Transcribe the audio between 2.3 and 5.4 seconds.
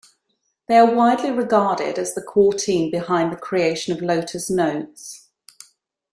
team behind the creation of Lotus Notes.